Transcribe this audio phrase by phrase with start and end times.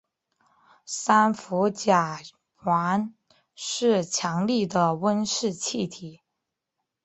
[0.83, 2.17] 三氟甲
[2.63, 3.11] 烷
[3.53, 6.21] 是强力的温室气体。